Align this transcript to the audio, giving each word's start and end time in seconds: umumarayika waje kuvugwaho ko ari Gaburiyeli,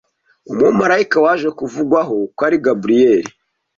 umumarayika 0.51 1.17
waje 1.25 1.47
kuvugwaho 1.59 2.15
ko 2.35 2.41
ari 2.47 2.57
Gaburiyeli, 2.63 3.31